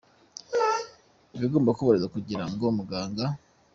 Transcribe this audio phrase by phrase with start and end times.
[1.35, 3.25] Ibigomba kubahirizwa kugira ngo muganga